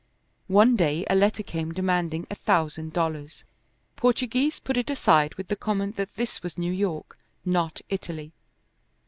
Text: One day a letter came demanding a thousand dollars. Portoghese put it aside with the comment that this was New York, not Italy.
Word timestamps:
One 0.47 0.75
day 0.75 1.05
a 1.11 1.15
letter 1.15 1.43
came 1.43 1.73
demanding 1.73 2.25
a 2.27 2.33
thousand 2.33 2.91
dollars. 2.91 3.43
Portoghese 3.95 4.59
put 4.59 4.75
it 4.75 4.89
aside 4.89 5.35
with 5.35 5.47
the 5.47 5.55
comment 5.55 5.95
that 5.97 6.15
this 6.15 6.41
was 6.41 6.57
New 6.57 6.71
York, 6.73 7.19
not 7.45 7.81
Italy. 7.87 8.33